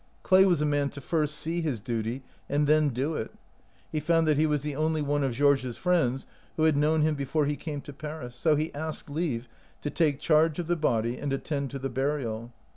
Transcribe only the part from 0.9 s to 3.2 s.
first see his duty and then do